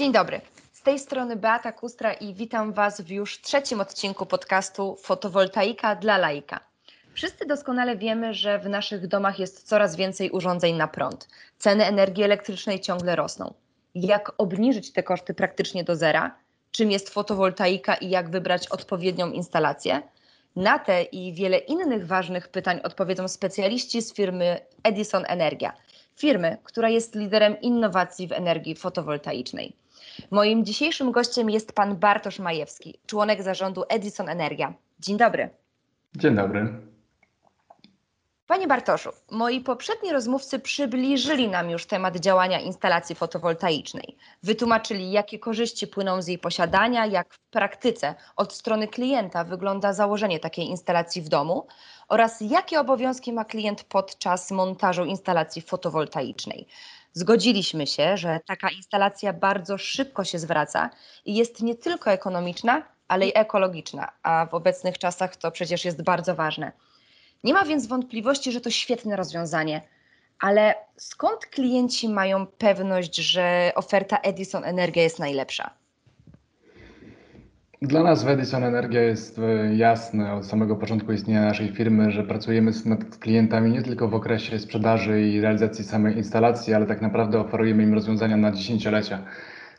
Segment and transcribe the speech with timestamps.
[0.00, 0.40] Dzień dobry.
[0.72, 6.18] Z tej strony Beata Kustra i witam Was w już trzecim odcinku podcastu Fotowoltaika dla
[6.18, 6.60] laika.
[7.14, 11.28] Wszyscy doskonale wiemy, że w naszych domach jest coraz więcej urządzeń na prąd.
[11.58, 13.54] Ceny energii elektrycznej ciągle rosną.
[13.94, 16.34] Jak obniżyć te koszty praktycznie do zera?
[16.70, 20.02] Czym jest fotowoltaika i jak wybrać odpowiednią instalację?
[20.56, 25.72] Na te i wiele innych ważnych pytań odpowiedzą specjaliści z firmy Edison Energia,
[26.16, 29.80] firmy, która jest liderem innowacji w energii fotowoltaicznej.
[30.30, 34.74] Moim dzisiejszym gościem jest pan Bartosz Majewski, członek zarządu Edison Energia.
[35.00, 35.50] Dzień dobry.
[36.16, 36.90] Dzień dobry.
[38.50, 44.16] Panie Bartoszu, moi poprzedni rozmówcy przybliżyli nam już temat działania instalacji fotowoltaicznej.
[44.42, 50.40] Wytłumaczyli, jakie korzyści płyną z jej posiadania, jak w praktyce od strony klienta wygląda założenie
[50.40, 51.66] takiej instalacji w domu
[52.08, 56.66] oraz jakie obowiązki ma klient podczas montażu instalacji fotowoltaicznej.
[57.12, 60.90] Zgodziliśmy się, że taka instalacja bardzo szybko się zwraca
[61.24, 66.02] i jest nie tylko ekonomiczna, ale i ekologiczna, a w obecnych czasach to przecież jest
[66.02, 66.72] bardzo ważne.
[67.44, 69.82] Nie ma więc wątpliwości, że to świetne rozwiązanie,
[70.38, 75.79] ale skąd klienci mają pewność, że oferta Edison Energia jest najlepsza?
[77.82, 82.24] Dla nas w Edison Energia jest e, jasne od samego początku istnienia naszej firmy, że
[82.24, 82.84] pracujemy z
[83.20, 87.94] klientami nie tylko w okresie sprzedaży i realizacji samej instalacji, ale tak naprawdę oferujemy im
[87.94, 89.18] rozwiązania na dziesięciolecia.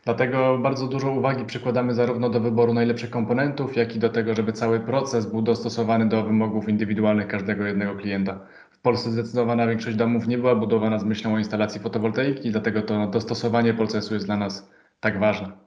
[0.04, 4.52] Dlatego bardzo dużo uwagi przykładamy zarówno do wyboru najlepszych komponentów, jak i do tego, żeby
[4.52, 8.40] cały proces był dostosowany do wymogów indywidualnych każdego jednego klienta.
[8.70, 13.06] W Polsce zdecydowana większość domów nie była budowana z myślą o instalacji fotowoltaiki, dlatego to
[13.06, 15.61] dostosowanie procesu jest dla nas tak ważne.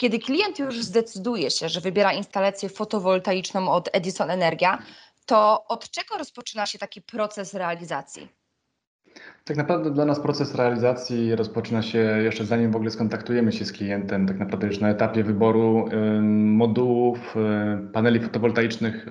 [0.00, 4.78] Kiedy klient już zdecyduje się, że wybiera instalację fotowoltaiczną od Edison Energia,
[5.26, 8.37] to od czego rozpoczyna się taki proces realizacji?
[9.48, 13.72] Tak naprawdę dla nas proces realizacji rozpoczyna się jeszcze zanim w ogóle skontaktujemy się z
[13.72, 15.88] klientem, tak naprawdę już na etapie wyboru
[16.32, 17.34] modułów,
[17.92, 19.08] paneli fotowoltaicznych,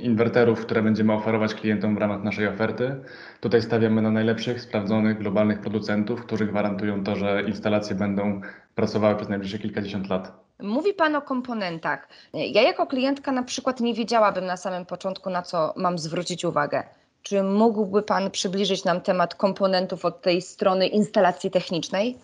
[0.00, 2.96] inwerterów, które będziemy oferować klientom w ramach naszej oferty.
[3.40, 8.40] Tutaj stawiamy na najlepszych, sprawdzonych, globalnych producentów, którzy gwarantują to, że instalacje będą
[8.74, 10.32] pracowały przez najbliższe kilkadziesiąt lat.
[10.62, 12.08] Mówi Pan o komponentach.
[12.34, 16.82] Ja jako klientka na przykład nie wiedziałabym na samym początku, na co mam zwrócić uwagę.
[17.22, 22.18] Czy mógłby Pan przybliżyć nam temat komponentów od tej strony instalacji technicznej?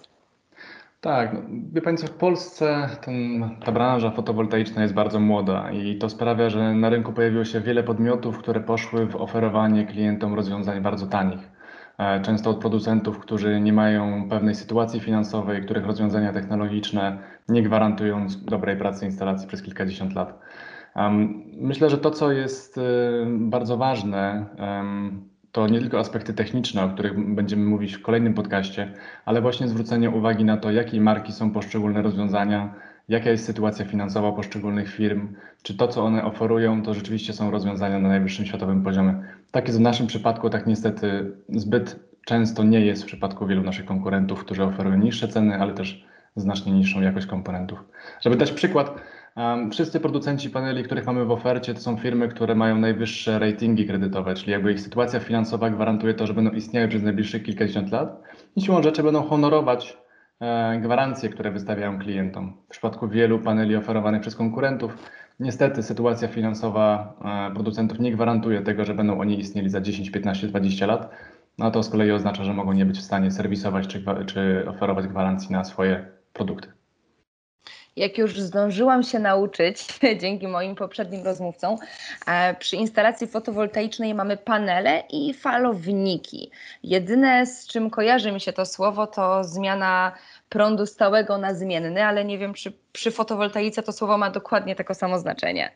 [1.01, 1.41] Tak, no,
[1.73, 6.75] wie Państwo, w Polsce ten, ta branża fotowoltaiczna jest bardzo młoda i to sprawia, że
[6.75, 11.41] na rynku pojawiło się wiele podmiotów, które poszły w oferowanie klientom rozwiązań bardzo tanich.
[11.99, 17.19] E, często od producentów, którzy nie mają pewnej sytuacji finansowej, których rozwiązania technologiczne
[17.49, 20.39] nie gwarantują dobrej pracy instalacji przez kilkadziesiąt lat.
[21.53, 22.83] Myślę, że to, co jest y,
[23.29, 24.47] bardzo ważne,
[25.53, 28.93] to nie tylko aspekty techniczne, o których będziemy mówić w kolejnym podcaście,
[29.25, 32.75] ale właśnie zwrócenie uwagi na to, jakiej marki są poszczególne rozwiązania,
[33.09, 35.29] jaka jest sytuacja finansowa poszczególnych firm,
[35.63, 39.23] czy to, co one oferują, to rzeczywiście są rozwiązania na najwyższym światowym poziomie.
[39.51, 43.85] Tak jest w naszym przypadku, tak niestety zbyt często nie jest w przypadku wielu naszych
[43.85, 47.85] konkurentów, którzy oferują niższe ceny, ale też znacznie niższą jakość komponentów.
[48.21, 49.01] Żeby dać przykład,
[49.71, 54.35] Wszyscy producenci paneli, których mamy w ofercie, to są firmy, które mają najwyższe ratingi kredytowe,
[54.35, 58.23] czyli jakby ich sytuacja finansowa gwarantuje to, że będą istniały przez najbliższych kilkadziesiąt lat
[58.57, 59.97] i siłą rzeczy będą honorować
[60.41, 62.57] e, gwarancje, które wystawiają klientom.
[62.67, 64.93] W przypadku wielu paneli oferowanych przez konkurentów,
[65.41, 67.15] niestety sytuacja finansowa
[67.51, 71.11] e, producentów nie gwarantuje tego, że będą oni istnieli za 10, 15, 20 lat.
[71.59, 75.09] No to z kolei oznacza, że mogą nie być w stanie serwisować czy, czy oferować
[75.09, 76.76] gwarancji na swoje produkty
[77.97, 79.87] jak już zdążyłam się nauczyć
[80.21, 81.77] dzięki moim poprzednim rozmówcom,
[82.27, 86.51] e, przy instalacji fotowoltaicznej mamy panele i falowniki.
[86.83, 90.13] Jedyne, z czym kojarzy mi się to słowo, to zmiana
[90.49, 94.95] prądu stałego na zmienny, ale nie wiem, czy przy fotowoltaice to słowo ma dokładnie takie
[94.95, 95.71] samo znaczenie.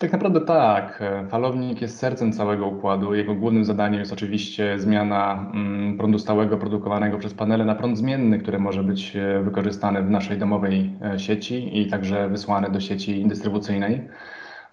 [0.00, 1.02] Tak naprawdę tak.
[1.28, 3.14] Falownik jest sercem całego układu.
[3.14, 8.38] Jego głównym zadaniem jest oczywiście zmiana mm, prądu stałego produkowanego przez panele na prąd zmienny,
[8.38, 13.26] który może być e, wykorzystany w naszej domowej e, sieci i także wysłany do sieci
[13.26, 14.08] dystrybucyjnej.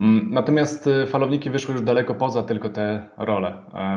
[0.02, 3.54] Mm, natomiast e, falowniki wyszły już daleko poza tylko te role.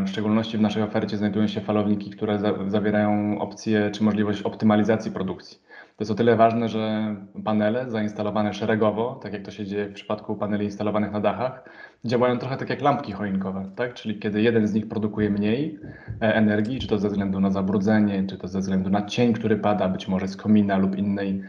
[0.07, 2.39] W szczególności w naszej ofercie znajdują się falowniki, które
[2.69, 5.59] zawierają opcję czy możliwość optymalizacji produkcji.
[6.01, 9.93] To jest o tyle ważne, że panele zainstalowane szeregowo, tak jak to się dzieje w
[9.93, 11.65] przypadku paneli instalowanych na dachach,
[12.05, 13.95] działają trochę tak jak lampki choinkowe, tak?
[13.95, 15.79] Czyli kiedy jeden z nich produkuje mniej
[16.23, 19.57] e, energii, czy to ze względu na zabrudzenie, czy to ze względu na cień, który
[19.57, 21.43] pada, być może z komina lub innej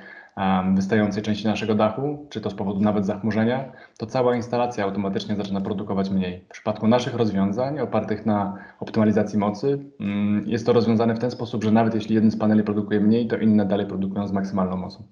[0.75, 5.61] wystającej części naszego dachu, czy to z powodu nawet zachmurzenia, to cała instalacja automatycznie zaczyna
[5.61, 6.45] produkować mniej.
[6.49, 11.63] W przypadku naszych rozwiązań opartych na optymalizacji mocy mm, jest to rozwiązane w ten sposób,
[11.63, 15.03] że nawet jeśli jeden z paneli produkuje mniej, to inne dalej produkują z maksymalną mocą.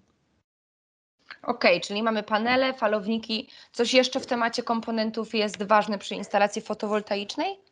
[1.44, 3.50] Okej, okay, czyli mamy panele, falowniki.
[3.71, 7.69] Coś jeszcze w temacie komponentów jest ważne przy instalacji fotowoltaicznej?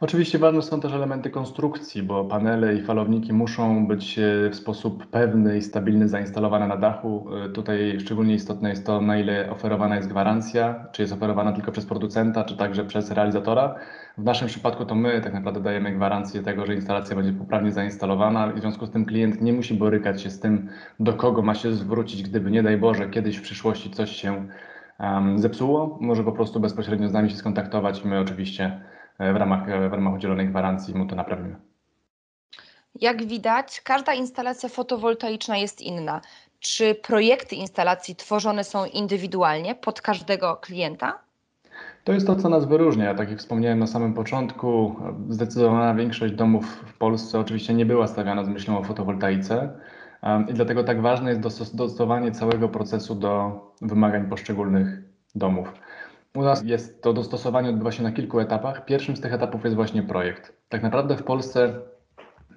[0.00, 5.06] Oczywiście ważne są też elementy konstrukcji, bo panele i falowniki muszą być e, w sposób
[5.06, 7.26] pewny i stabilny zainstalowane na dachu.
[7.44, 11.72] E, tutaj szczególnie istotne jest to, na ile oferowana jest gwarancja, czy jest oferowana tylko
[11.72, 13.74] przez producenta, czy także przez realizatora.
[14.18, 18.52] W naszym przypadku to my tak naprawdę dajemy gwarancję tego, że instalacja będzie poprawnie zainstalowana
[18.52, 20.68] i w związku z tym klient nie musi borykać się z tym,
[21.00, 24.46] do kogo ma się zwrócić, gdyby nie daj Boże kiedyś w przyszłości coś się
[25.00, 25.98] um, zepsuło.
[26.00, 28.80] Może po prostu bezpośrednio z nami się skontaktować i my oczywiście
[29.18, 31.56] w ramach, e, w ramach udzielonej gwarancji mu to naprawimy.
[33.00, 36.20] Jak widać, każda instalacja fotowoltaiczna jest inna.
[36.60, 41.18] Czy projekty instalacji tworzone są indywidualnie pod każdego klienta?
[42.04, 43.14] To jest to, co nas wyróżnia.
[43.14, 44.96] Tak jak wspomniałem na samym początku,
[45.28, 49.78] zdecydowana większość domów w Polsce oczywiście nie była stawiana z myślą o fotowoltaice
[50.48, 55.02] i dlatego tak ważne jest dostosowanie całego procesu do wymagań poszczególnych
[55.34, 55.72] domów.
[56.36, 58.84] U nas jest to dostosowanie odbywa się na kilku etapach.
[58.84, 60.52] Pierwszym z tych etapów jest właśnie projekt.
[60.68, 61.74] Tak naprawdę w Polsce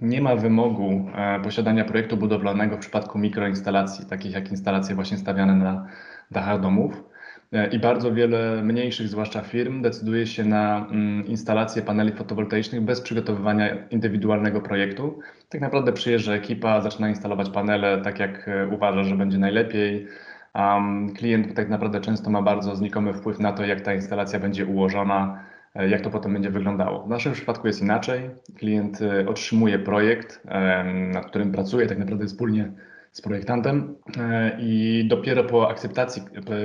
[0.01, 5.55] nie ma wymogu e, posiadania projektu budowlanego w przypadku mikroinstalacji, takich jak instalacje właśnie stawiane
[5.55, 5.87] na
[6.31, 7.03] dachach domów.
[7.51, 13.01] E, I bardzo wiele mniejszych, zwłaszcza firm, decyduje się na mm, instalację paneli fotowoltaicznych bez
[13.01, 15.19] przygotowywania indywidualnego projektu.
[15.49, 20.07] Tak naprawdę przyjeżdża ekipa, zaczyna instalować panele tak, jak e, uważa, że będzie najlepiej
[20.55, 24.65] Um, klient tak naprawdę często ma bardzo znikomy wpływ na to, jak ta instalacja będzie
[24.65, 25.43] ułożona,
[25.75, 27.03] e, jak to potem będzie wyglądało.
[27.03, 28.29] W naszym przypadku jest inaczej.
[28.57, 30.41] Klient e, otrzymuje projekt,
[31.13, 32.71] nad którym pracuje tak naprawdę wspólnie
[33.11, 36.21] z projektantem e, i dopiero po akceptacji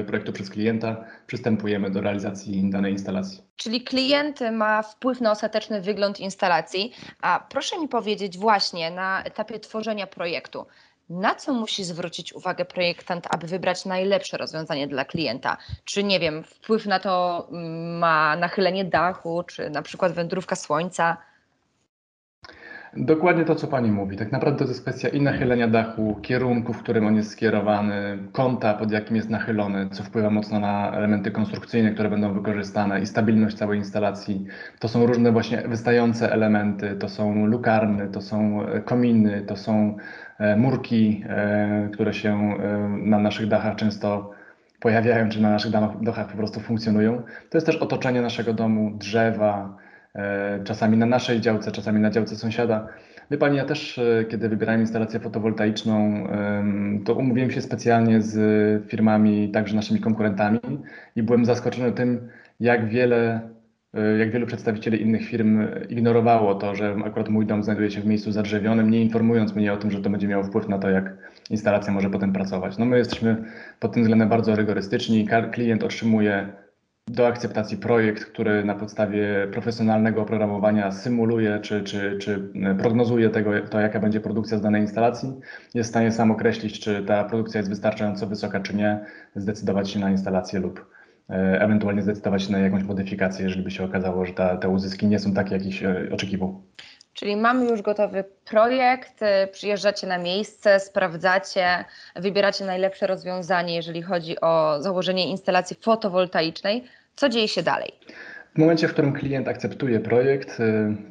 [0.06, 3.42] projektu przez klienta przystępujemy do realizacji danej instalacji.
[3.56, 6.92] Czyli klient ma wpływ na ostateczny wygląd instalacji,
[7.22, 10.66] a proszę mi powiedzieć właśnie na etapie tworzenia projektu,
[11.08, 15.56] na co musi zwrócić uwagę projektant, aby wybrać najlepsze rozwiązanie dla klienta?
[15.84, 21.16] Czy nie wiem, wpływ na to mm, ma nachylenie dachu, czy na przykład wędrówka słońca?
[22.96, 24.16] Dokładnie to, co Pani mówi.
[24.16, 28.74] Tak naprawdę to jest kwestia i nachylenia dachu, kierunku, w którym on jest skierowany, kąta,
[28.74, 33.56] pod jakim jest nachylony, co wpływa mocno na elementy konstrukcyjne, które będą wykorzystane i stabilność
[33.56, 34.46] całej instalacji.
[34.78, 39.96] To są różne właśnie wystające elementy, to są lukarny, to są kominy, to są
[40.38, 44.30] E, murki, e, które się e, na naszych dachach często
[44.80, 47.22] pojawiają, czy na naszych dachach po prostu funkcjonują.
[47.50, 49.76] To jest też otoczenie naszego domu, drzewa,
[50.64, 52.88] czasami na naszej działce, czasami na działce sąsiada.
[53.30, 56.26] Wie Pani, ja też, kiedy wybierałem instalację fotowoltaiczną,
[57.04, 58.36] to umówiłem się specjalnie z
[58.88, 60.60] firmami, także naszymi konkurentami
[61.16, 62.28] i byłem zaskoczony tym,
[62.60, 63.40] jak wiele
[63.94, 68.06] E, jak wielu przedstawicieli innych firm ignorowało to, że akurat mój dom znajduje się w
[68.06, 71.14] miejscu zadrzewionym, nie informując mnie o tym, że to będzie miało wpływ na to, jak
[71.50, 72.78] instalacja może potem pracować.
[72.78, 73.44] No my jesteśmy
[73.80, 75.28] pod tym względem bardzo rygorystyczni.
[75.52, 76.48] Klient otrzymuje
[77.08, 83.80] do akceptacji projekt, który na podstawie profesjonalnego oprogramowania symuluje czy, czy, czy prognozuje tego, to,
[83.80, 85.32] jaka będzie produkcja z danej instalacji.
[85.74, 89.04] Jest w stanie sam określić, czy ta produkcja jest wystarczająco wysoka, czy nie,
[89.36, 90.94] zdecydować się na instalację lub
[91.30, 95.06] E, ewentualnie zdecydować się na jakąś modyfikację, jeżeli by się okazało, że ta, te uzyski
[95.06, 96.62] nie są takie, jakieś e, oczekiwał.
[97.14, 101.84] Czyli mamy już gotowy projekt, e, przyjeżdżacie na miejsce, sprawdzacie,
[102.16, 106.84] wybieracie najlepsze rozwiązanie, jeżeli chodzi o założenie instalacji fotowoltaicznej.
[107.16, 107.92] Co dzieje się dalej?
[108.54, 110.58] W momencie, w którym klient akceptuje projekt,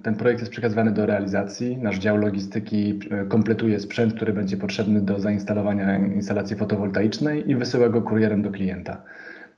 [0.04, 1.78] ten projekt jest przekazywany do realizacji.
[1.78, 8.02] Nasz dział logistyki kompletuje sprzęt, który będzie potrzebny do zainstalowania instalacji fotowoltaicznej i wysyła go
[8.02, 9.02] kurierem do klienta.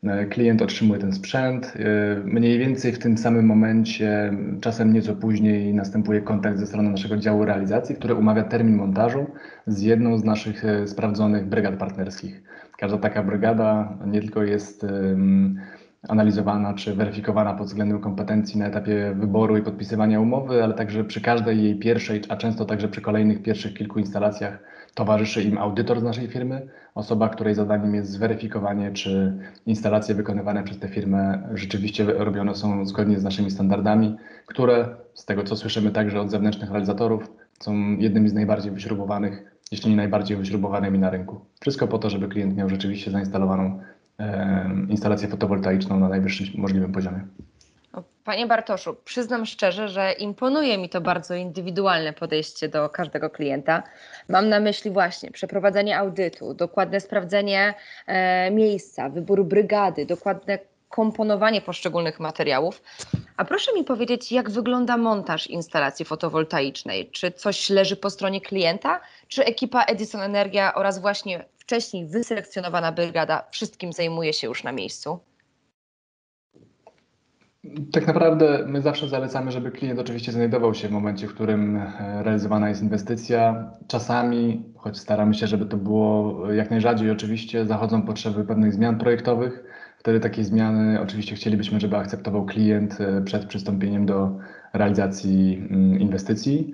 [0.06, 1.74] E, klient otrzymuje ten sprzęt.
[1.76, 7.18] E, mniej więcej w tym samym momencie, czasem nieco później, następuje kontakt ze strony naszego
[7.18, 9.26] działu realizacji, który umawia termin montażu
[9.68, 12.44] z jedną z naszych e, sprawdzonych brygad partnerskich.
[12.78, 14.86] Każda taka brygada nie tylko jest
[16.08, 21.22] analizowana czy weryfikowana pod względem kompetencji na etapie wyboru i podpisywania umowy, ale także przy
[21.22, 24.60] każdej jej pierwszej, a często także przy kolejnych pierwszych kilku instalacjach
[24.94, 30.80] towarzyszy im audytor z naszej firmy, osoba, której zadaniem jest zweryfikowanie, czy instalacje wykonywane przez
[30.80, 36.22] tę firmę rzeczywiście robione są zgodnie z naszymi standardami, które z tego co słyszymy także
[36.22, 41.40] od zewnętrznych realizatorów są jednymi z najbardziej wyśrubowanych, jeśli nie najbardziej wyśrubowanymi na rynku.
[41.60, 43.80] Wszystko po to, żeby klient miał rzeczywiście zainstalowaną
[44.90, 47.28] instalację fotowoltaiczną na najwyższym możliwym poziomie.
[48.26, 53.84] Panie Bartoszu, przyznam szczerze, że imponuje mi to bardzo indywidualne podejście do każdego klienta.
[54.30, 57.74] Mam na myśli właśnie przeprowadzenie audytu, dokładne sprawdzenie
[58.08, 62.82] e, miejsca, wybór brygady, dokładne komponowanie poszczególnych materiałów.
[63.38, 67.10] A proszę mi powiedzieć, jak wygląda montaż instalacji fotowoltaicznej?
[67.12, 73.48] Czy coś leży po stronie klienta, czy ekipa Edison Energia oraz właśnie wcześniej wyselekcjonowana brygada
[73.52, 75.20] wszystkim zajmuje się już na miejscu?
[77.92, 82.24] Tak naprawdę my zawsze zalecamy, żeby klient oczywiście znajdował się w momencie, w którym e,
[82.24, 83.72] realizowana jest inwestycja.
[83.88, 89.64] Czasami, choć staramy się, żeby to było jak najrzadziej, oczywiście zachodzą potrzeby pewnych zmian projektowych.
[89.98, 94.38] Wtedy takie zmiany oczywiście chcielibyśmy, żeby akceptował klient e, przed przystąpieniem do
[94.74, 96.74] realizacji mm, inwestycji.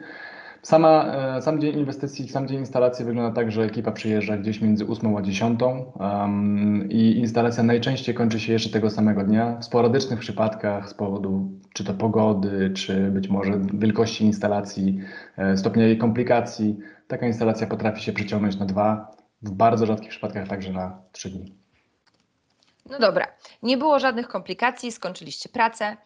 [0.63, 1.06] Sama,
[1.38, 5.15] e, sam dzień inwestycji, sam dzień instalacji wygląda tak, że ekipa przyjeżdża gdzieś między 8
[5.15, 9.58] a 10 um, i instalacja najczęściej kończy się jeszcze tego samego dnia.
[9.58, 15.00] W sporadycznych przypadkach z powodu czy to pogody, czy być może wielkości instalacji,
[15.38, 16.77] e, stopnia jej komplikacji,
[17.08, 21.56] taka instalacja potrafi się przeciągnąć na dwa, w bardzo rzadkich przypadkach także na trzy dni.
[22.89, 23.27] No dobra,
[23.63, 25.98] nie było żadnych komplikacji, skończyliście pracę.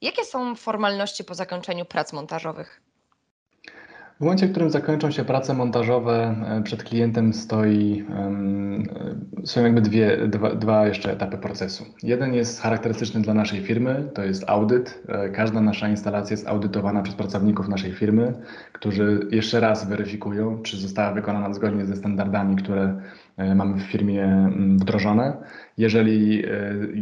[0.00, 2.83] Jakie są formalności po zakończeniu prac montażowych?
[4.16, 8.04] W momencie, w którym zakończą się prace montażowe, e, przed klientem stoi,
[9.44, 11.84] są jakby dwie, dwa, dwa jeszcze etapy procesu.
[12.02, 15.02] Jeden jest charakterystyczny dla naszej firmy, to jest audyt.
[15.08, 18.34] E, każda nasza instalacja jest audytowana przez pracowników naszej firmy,
[18.72, 23.00] którzy jeszcze raz weryfikują, czy została wykonana zgodnie ze standardami, które e,
[23.54, 25.36] mamy w firmie wdrożone.
[25.78, 26.42] Jeżeli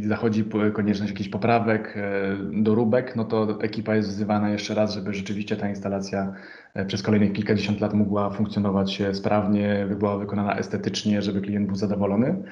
[0.03, 1.99] zachodzi konieczność jakichś poprawek,
[2.53, 6.35] doróbek, no to ekipa jest wzywana jeszcze raz, żeby rzeczywiście ta instalacja
[6.75, 12.43] E, przez kolejnych kilkadziesiąt lat mogła funkcjonować sprawnie, była wykonana estetycznie, żeby klient był zadowolony.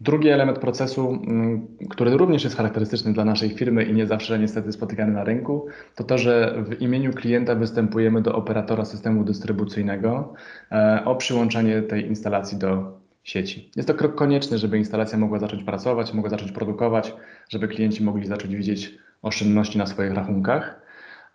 [0.00, 4.72] Drugi element procesu, mm, który również jest charakterystyczny dla naszej firmy i nie zawsze niestety
[4.72, 10.34] spotykany na rynku, to to, że w imieniu klienta występujemy do operatora systemu dystrybucyjnego
[10.72, 13.70] e, o przyłączenie tej instalacji do sieci.
[13.76, 17.14] Jest to krok konieczny, żeby instalacja mogła zacząć pracować, mogła zacząć produkować,
[17.48, 20.80] żeby klienci mogli zacząć widzieć oszczędności na swoich rachunkach.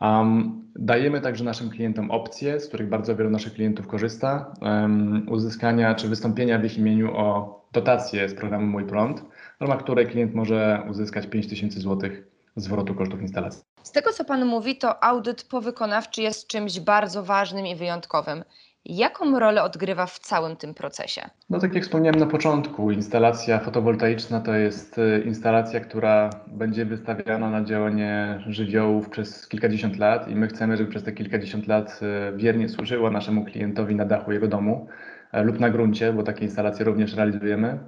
[0.01, 5.95] Um, dajemy także naszym klientom opcje, z których bardzo wielu naszych klientów korzysta, um, uzyskania
[5.95, 9.21] czy wystąpienia w ich imieniu o dotację z programu Mój Prąd,
[9.59, 12.09] w ramach której klient może uzyskać 5000 zł
[12.55, 13.61] zwrotu kosztów instalacji.
[13.83, 18.43] Z tego, co Pan mówi, to audyt powykonawczy jest czymś bardzo ważnym i wyjątkowym.
[18.89, 21.21] Jaką rolę odgrywa w całym tym procesie?
[21.49, 27.49] No tak jak wspomniałem na początku, instalacja fotowoltaiczna to jest y, instalacja, która będzie wystawiana
[27.49, 31.99] na działanie żywiołów przez kilkadziesiąt lat i my chcemy, żeby przez te kilkadziesiąt lat
[32.33, 34.87] y, wiernie służyła naszemu klientowi na dachu jego domu
[35.31, 37.79] e, lub na gruncie, bo takie instalacje również realizujemy.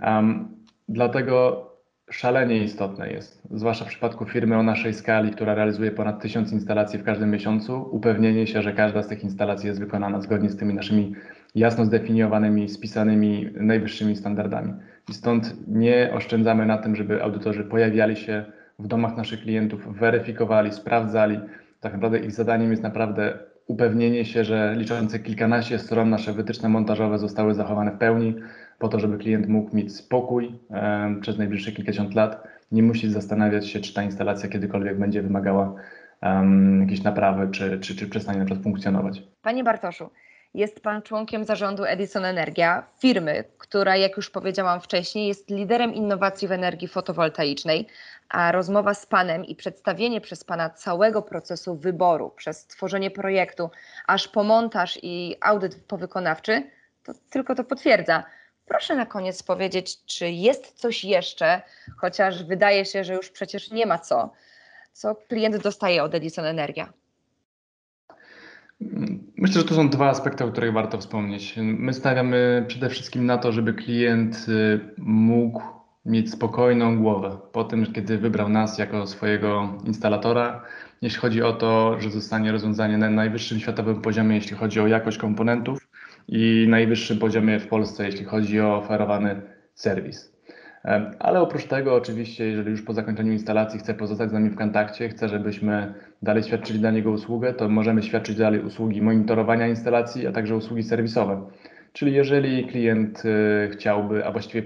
[0.00, 0.48] Um,
[0.88, 1.62] dlatego
[2.10, 6.98] szalenie istotne jest, zwłaszcza w przypadku firmy o naszej skali, która realizuje ponad tysiąc instalacji
[6.98, 10.74] w każdym miesiącu, upewnienie się, że każda z tych instalacji jest wykonana zgodnie z tymi
[10.74, 11.14] naszymi
[11.54, 14.72] jasno zdefiniowanymi, spisanymi najwyższymi standardami.
[15.10, 18.44] I stąd nie oszczędzamy na tym, żeby audytorzy pojawiali się
[18.78, 21.40] w domach naszych klientów, weryfikowali, sprawdzali.
[21.80, 27.18] Tak naprawdę ich zadaniem jest naprawdę upewnienie się, że liczące kilkanaście stron nasze wytyczne montażowe
[27.18, 28.34] zostały zachowane w pełni,
[28.78, 30.58] po to, żeby klient mógł mieć spokój
[31.20, 35.74] przez najbliższe kilkadziesiąt lat, nie musi zastanawiać się, czy ta instalacja kiedykolwiek będzie wymagała
[36.22, 39.22] um, jakiejś naprawy, czy, czy, czy przestanie na przykład funkcjonować.
[39.42, 40.10] Panie Bartoszu,
[40.54, 46.48] jest Pan członkiem zarządu Edison Energia, firmy, która, jak już powiedziałam wcześniej, jest liderem innowacji
[46.48, 47.86] w energii fotowoltaicznej,
[48.28, 53.70] a rozmowa z Panem i przedstawienie przez Pana całego procesu wyboru, przez tworzenie projektu,
[54.06, 56.62] aż po montaż i audyt powykonawczy,
[57.02, 58.24] to tylko to potwierdza.
[58.66, 61.62] Proszę na koniec powiedzieć, czy jest coś jeszcze,
[61.96, 64.32] chociaż wydaje się, że już przecież nie ma co,
[64.92, 66.92] co klient dostaje od Edison Energia?
[69.36, 71.54] Myślę, że to są dwa aspekty, o których warto wspomnieć.
[71.56, 75.62] My stawiamy przede wszystkim na to, żeby klient y, mógł
[76.06, 80.62] mieć spokojną głowę po tym, kiedy wybrał nas jako swojego instalatora,
[81.02, 85.18] jeśli chodzi o to, że zostanie rozwiązanie na najwyższym światowym poziomie, jeśli chodzi o jakość
[85.18, 85.85] komponentów
[86.28, 89.42] i najwyższym poziomie w Polsce, jeśli chodzi o oferowany
[89.74, 90.36] serwis.
[91.18, 95.08] Ale oprócz tego, oczywiście, jeżeli już po zakończeniu instalacji chce pozostać z nami w kontakcie,
[95.08, 100.32] chce, żebyśmy dalej świadczyli dla niego usługę, to możemy świadczyć dalej usługi monitorowania instalacji, a
[100.32, 101.46] także usługi serwisowe.
[101.92, 104.62] Czyli jeżeli klient y, chciałby, a właściwie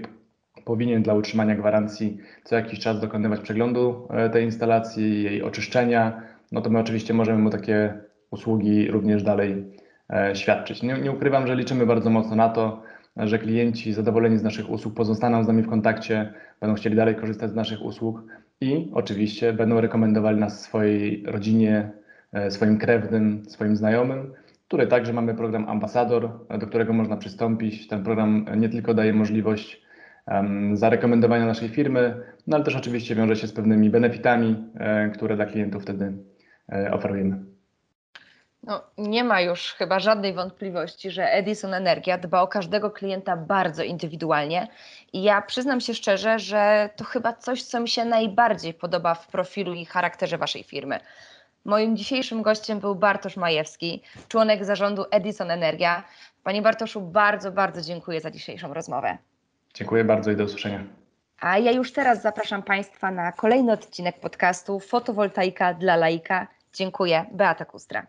[0.65, 6.61] powinien dla utrzymania gwarancji co jakiś czas dokonywać przeglądu e, tej instalacji, jej oczyszczenia, no
[6.61, 7.93] to my oczywiście możemy mu takie
[8.31, 9.65] usługi również dalej
[10.33, 10.83] świadczyć.
[10.83, 12.83] Nie, nie ukrywam, że liczymy bardzo mocno na to,
[13.17, 17.51] że klienci zadowoleni z naszych usług pozostaną z nami w kontakcie, będą chcieli dalej korzystać
[17.51, 18.23] z naszych usług,
[18.61, 21.91] i oczywiście będą rekomendowali nas swojej rodzinie,
[22.33, 24.33] e, swoim krewnym, swoim znajomym.
[24.67, 27.87] Tutaj także mamy program Ambasador, e, do którego można przystąpić.
[27.87, 29.81] Ten program nie tylko daje możliwość
[30.73, 32.15] zarekomendowania naszej firmy,
[32.47, 36.13] no ale też oczywiście wiąże się z pewnymi benefitami, e, które dla klientów wtedy
[36.69, 37.50] e, oferujemy.
[38.63, 43.83] No, nie ma już chyba żadnej wątpliwości, że Edison Energia dba o każdego klienta bardzo
[43.83, 44.67] indywidualnie.
[45.13, 49.27] I ja przyznam się szczerze, że to chyba coś, co mi się najbardziej podoba w
[49.27, 50.99] profilu i charakterze Waszej firmy.
[51.65, 56.03] Moim dzisiejszym gościem był Bartosz Majewski, członek zarządu Edison Energia.
[56.43, 59.17] Panie Bartoszu, bardzo, bardzo dziękuję za dzisiejszą rozmowę.
[59.73, 60.83] Dziękuję bardzo i do usłyszenia.
[61.39, 66.47] A ja już teraz zapraszam Państwa na kolejny odcinek podcastu Fotowoltaika dla laika.
[66.73, 67.25] Dziękuję.
[67.31, 68.07] Beata Kustra.